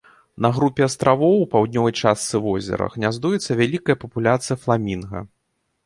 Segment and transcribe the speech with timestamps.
[0.45, 5.19] На групе астравоў у паўднёвай частцы возера гняздуецца вялікая папуляцыя фламінга.